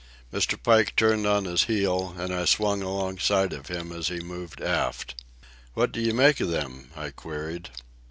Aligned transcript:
Mr. 0.33 0.57
Pike 0.63 0.95
turned 0.95 1.27
on 1.27 1.45
his 1.45 1.65
heel, 1.65 2.15
and 2.17 2.33
I 2.33 2.45
swung 2.45 2.81
alongside 2.81 3.53
of 3.53 3.67
him 3.67 3.91
as 3.91 4.07
he 4.07 4.19
moved 4.19 4.59
aft. 4.59 5.13
"What 5.75 5.91
do 5.91 6.01
you 6.01 6.11
make 6.15 6.39
of 6.39 6.49
them?" 6.49 6.89
I 6.95 7.11
queried. 7.11 7.69